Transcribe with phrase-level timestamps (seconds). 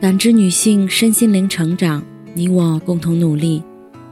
[0.00, 3.62] 感知女性身心灵成长，你我共同努力。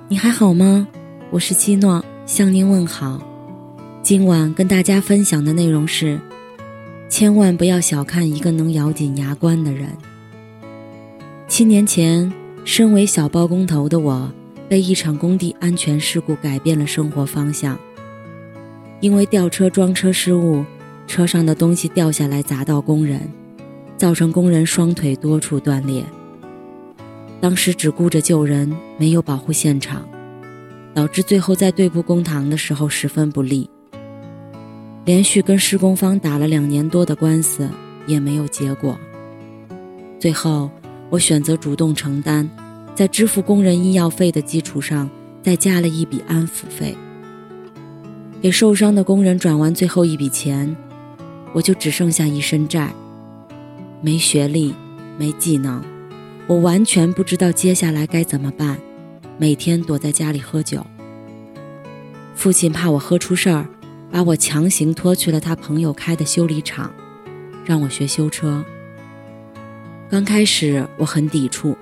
[0.06, 0.86] 你还好吗？
[1.30, 3.18] 我是七诺，向您问好。
[4.02, 6.20] 今晚跟大家分享的内容是：
[7.08, 9.88] 千万不要小看一个能咬紧牙关的人。
[11.48, 12.30] 七年前，
[12.66, 14.30] 身为小包工头的我，
[14.68, 17.78] 被一场工地安全事故改变了生活方向。
[19.00, 20.66] 因为吊车装车失误，
[21.06, 23.22] 车上的东西掉下来砸到工人。
[23.98, 26.02] 造成工人双腿多处断裂。
[27.40, 30.08] 当时只顾着救人，没有保护现场，
[30.94, 33.68] 导致最后在对簿公堂的时候十分不利。
[35.04, 37.68] 连续跟施工方打了两年多的官司，
[38.06, 38.98] 也没有结果。
[40.20, 40.70] 最后，
[41.10, 42.48] 我选择主动承担，
[42.94, 45.08] 在支付工人医药费的基础上，
[45.42, 46.96] 再加了一笔安抚费。
[48.40, 50.76] 给受伤的工人转完最后一笔钱，
[51.52, 52.92] 我就只剩下一身债。
[54.00, 54.72] 没学历，
[55.18, 55.82] 没技能，
[56.46, 58.78] 我完全不知道接下来该怎么办。
[59.36, 60.86] 每天躲在家里喝酒。
[62.36, 63.66] 父亲怕我喝出事儿，
[64.10, 66.92] 把我强行拖去了他朋友开的修理厂，
[67.64, 68.64] 让我学修车。
[70.08, 71.76] 刚开始我很抵触，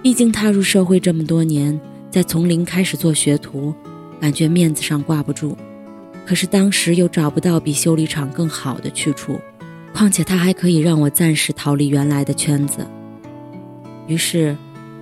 [0.00, 3.74] 毕竟踏入社会这么多年，在从零开始做学徒，
[4.20, 5.58] 感觉面子上挂不住。
[6.24, 9.40] 可是当时又找不到比修理厂更好的去处。
[9.92, 12.86] 况且他还可以让我暂时逃离原来的圈子。
[14.08, 14.56] 于是，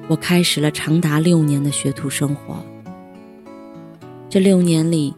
[0.09, 2.57] 我开始了长达六年的学徒生活。
[4.29, 5.15] 这六年里，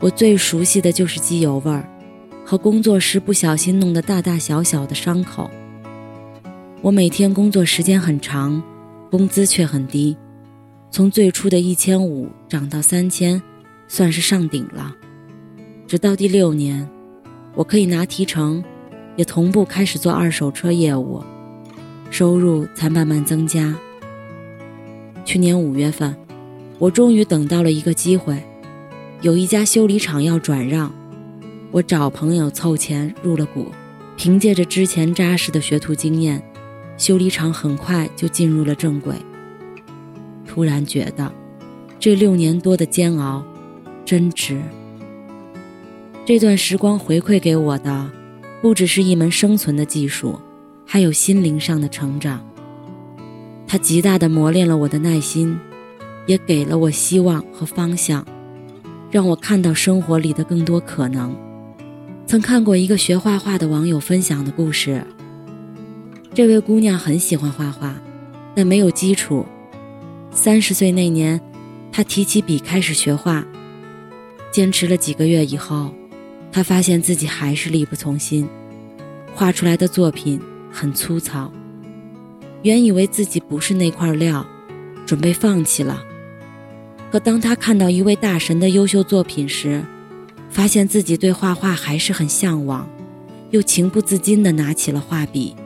[0.00, 1.88] 我最熟悉的就是机油味儿，
[2.44, 5.48] 和工作时不小心弄的大大小小的伤口。
[6.80, 8.60] 我每天工作时间很长，
[9.10, 10.16] 工资却很低，
[10.90, 13.40] 从最初的一千五涨到三千，
[13.86, 14.96] 算是上顶了。
[15.86, 16.88] 直到第六年，
[17.54, 18.64] 我可以拿提成。
[19.16, 21.22] 也同步开始做二手车业务，
[22.10, 23.74] 收入才慢慢增加。
[25.24, 26.16] 去年五月份，
[26.78, 28.42] 我终于等到了一个机会，
[29.20, 30.92] 有一家修理厂要转让，
[31.70, 33.66] 我找朋友凑钱入了股，
[34.16, 36.42] 凭借着之前扎实的学徒经验，
[36.96, 39.14] 修理厂很快就进入了正轨。
[40.46, 41.32] 突然觉得，
[41.98, 43.44] 这六年多的煎熬，
[44.04, 44.60] 真值。
[46.24, 48.10] 这段时光回馈给我的。
[48.62, 50.40] 不只是一门生存的技术，
[50.86, 52.48] 还有心灵上的成长。
[53.66, 55.58] 它极大的磨练了我的耐心，
[56.26, 58.24] 也给了我希望和方向，
[59.10, 61.36] 让我看到生活里的更多可能。
[62.24, 65.04] 曾看过一个学画画的网友分享的故事。
[66.32, 67.96] 这位姑娘很喜欢画画，
[68.54, 69.44] 但没有基础。
[70.30, 71.40] 三十岁那年，
[71.90, 73.44] 她提起笔开始学画，
[74.52, 75.92] 坚持了几个月以后。
[76.52, 78.46] 他发现自己还是力不从心，
[79.34, 80.38] 画出来的作品
[80.70, 81.50] 很粗糙。
[82.62, 84.46] 原以为自己不是那块料，
[85.06, 86.04] 准备放弃了。
[87.10, 89.82] 可当他看到一位大神的优秀作品时，
[90.50, 92.88] 发现自己对画画还是很向往，
[93.50, 95.56] 又情不自禁地拿起了画笔。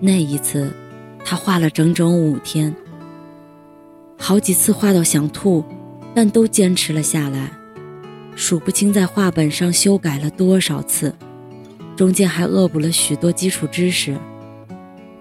[0.00, 0.72] 那一次，
[1.24, 2.74] 他画了整整五天，
[4.16, 5.64] 好几次画到想吐，
[6.14, 7.52] 但都坚持了下来。
[8.40, 11.14] 数不清在画本上修改了多少次，
[11.94, 14.16] 中间还恶补了许多基础知识，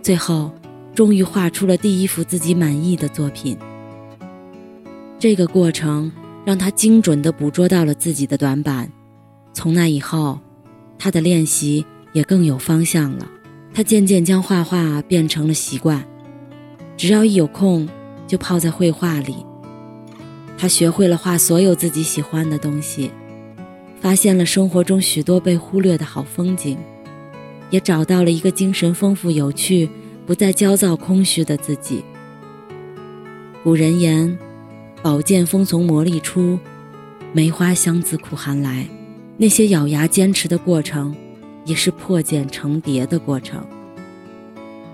[0.01, 0.49] 最后
[0.95, 3.57] 终于画出了第一幅自己满意的作品。
[5.19, 6.09] 这个过程
[6.45, 8.89] 让他精准地捕捉到了自己的短板，
[9.51, 10.39] 从那以后，
[10.97, 13.29] 他的练习也更有方向了。
[13.73, 16.03] 他渐渐将画画变成了习惯，
[16.95, 17.87] 只要一有空
[18.25, 19.45] 就泡在绘画里。
[20.61, 23.11] 他学会了画所有自己喜欢的东西，
[24.01, 26.77] 发现了生活中许多被忽略的好风景，
[27.69, 29.89] 也找到了一个精神丰富、有趣、
[30.27, 32.03] 不再焦躁、空虚的自己。
[33.63, 34.37] 古人言
[35.01, 36.59] ：“宝剑锋从磨砺出，
[37.31, 38.85] 梅花香自苦寒来。”
[39.41, 41.15] 那些咬牙坚持的过程，
[41.63, 43.65] 也是破茧成蝶的过程。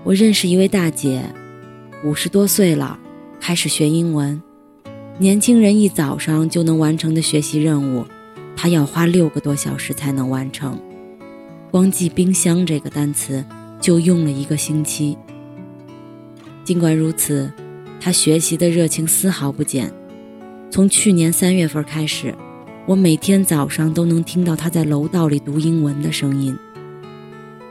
[0.04, 1.24] 我认识一位大姐，
[2.04, 2.96] 五十多岁了，
[3.40, 4.40] 开始学英文。
[5.18, 8.04] 年轻人一早上就能完成的学习任务，
[8.54, 10.78] 他要花六个多小时才能完成。
[11.70, 13.42] 光记“冰箱”这个单词
[13.80, 15.16] 就用了一个星期。
[16.64, 17.50] 尽管如此，
[17.98, 19.90] 他学习的热情丝毫不减。
[20.70, 22.34] 从去年三月份开始，
[22.84, 26.54] 我每天早上都能听到他在楼道里读英文的声音。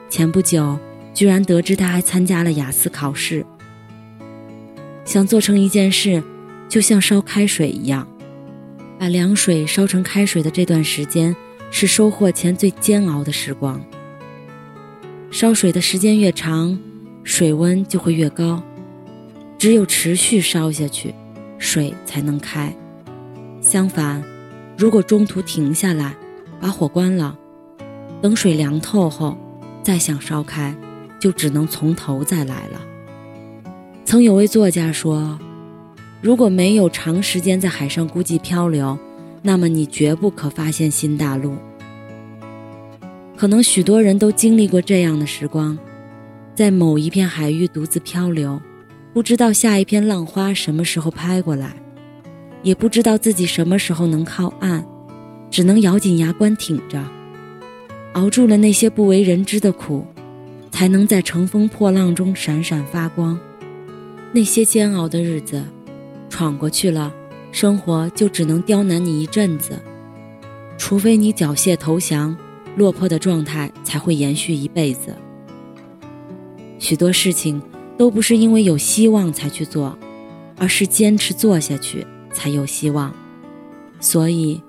[0.09, 0.79] 前不久，
[1.13, 3.45] 居然得知他还参加了雅思考试。
[5.03, 6.23] 想做成一件事。
[6.67, 8.07] 就像烧开水一样，
[8.99, 11.35] 把凉水烧成开水的这段时间，
[11.71, 13.81] 是收获前最煎熬的时光。
[15.31, 16.77] 烧水的时间越长，
[17.23, 18.61] 水温就会越高。
[19.57, 21.13] 只有持续烧下去，
[21.57, 22.73] 水才能开。
[23.61, 24.23] 相反，
[24.77, 26.15] 如果中途停下来，
[26.59, 27.37] 把火关了，
[28.21, 29.37] 等水凉透后，
[29.81, 30.75] 再想烧开，
[31.19, 32.81] 就只能从头再来了。
[34.03, 35.39] 曾有位作家说
[36.21, 38.97] ：“如果没有长时间在海上孤寂漂流，
[39.41, 41.55] 那么你绝不可发现新大陆。”
[43.37, 45.77] 可能许多人都经历过这样的时光，
[46.55, 48.61] 在某一片海域独自漂流，
[49.13, 51.75] 不知道下一片浪花什么时候拍过来，
[52.63, 54.85] 也不知道自己什么时候能靠岸，
[55.51, 57.03] 只能咬紧牙关挺着，
[58.13, 60.05] 熬住了那些不为人知的苦，
[60.71, 63.37] 才能在乘风破浪中闪闪发光。
[64.31, 65.61] 那些煎熬的日子，
[66.35, 67.13] 闯过去了，
[67.53, 69.81] 生活就只能刁难你一阵子，
[70.77, 72.35] 除非你缴械投降。
[72.75, 75.15] 落魄的状态才会延续一辈子。
[76.77, 77.61] 许多事情
[77.97, 79.97] 都不是因为有希望才去做，
[80.57, 83.15] 而是坚持做下去才有希望。
[84.01, 84.61] 所以，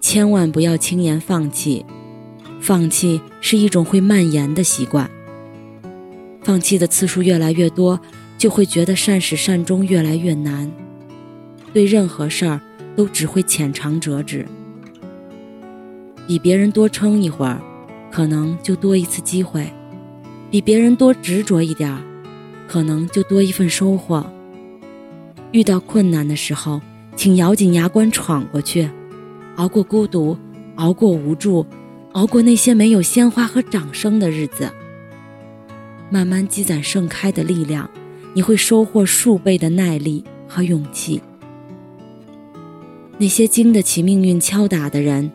[0.00, 1.84] 千万不要轻言放弃。
[2.60, 5.10] 放弃是一种会蔓延的习惯。
[6.44, 7.98] 放弃的次数越来越多，
[8.38, 10.70] 就会觉得善始善终越来越难。
[11.72, 12.60] 对任何事儿
[12.96, 14.46] 都只会浅尝辄止。
[16.26, 17.60] 比别人多撑一会儿，
[18.10, 19.62] 可能就多一次机会；
[20.50, 22.00] 比别人多执着一点儿，
[22.66, 24.24] 可能就多一份收获。
[25.52, 26.80] 遇到困难的时候，
[27.16, 28.88] 请咬紧牙关闯过去，
[29.56, 30.36] 熬过孤独，
[30.74, 31.66] 熬过无助，
[32.12, 34.70] 熬过那些没有鲜花和掌声的日子，
[36.10, 37.88] 慢慢积攒盛开的力量，
[38.34, 41.22] 你会收获数倍的耐力和勇气。
[43.18, 45.30] 那些经得起命运敲打的人。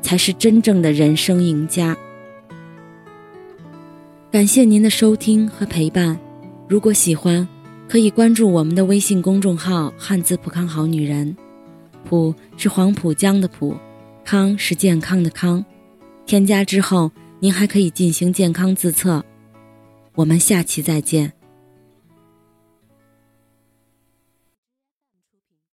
[0.00, 1.96] 才是真正的人生赢家。
[4.30, 6.18] 感谢您的收听和陪伴，
[6.68, 7.46] 如果喜欢，
[7.88, 11.36] 可以关注我们的微信公众号“汉字浦康好女人”，
[12.08, 13.76] 浦是黄浦江的浦，
[14.24, 15.64] 康是健康的康。
[16.26, 17.10] 添加之后，
[17.40, 19.24] 您还可以进行健康自测。
[20.14, 21.37] 我们下期再见。